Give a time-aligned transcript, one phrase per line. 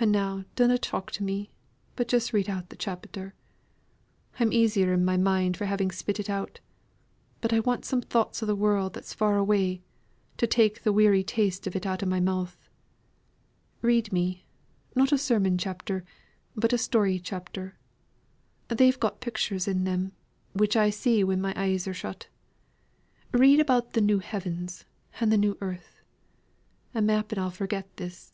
[0.00, 1.52] And now dunnot talk to me,
[1.94, 3.34] but just read out th' chapter.
[4.40, 6.58] I'm easier in my mind for having spit it out;
[7.40, 9.80] but I want some thoughts of the world that's far away
[10.38, 12.68] to take the weary taste of it out of my mouth.
[13.80, 14.44] Read me
[14.96, 16.02] not a sermon chapter,
[16.56, 17.76] but a story chapter;
[18.66, 20.10] they've pictures in them,
[20.52, 22.26] which I see when my eyes are shut.
[23.30, 24.84] Read about the New Heavens,
[25.20, 26.00] and the New Earth;
[26.92, 28.30] and m'appen I'll forget this."